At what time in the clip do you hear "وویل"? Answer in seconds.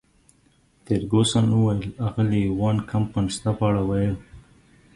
1.53-1.83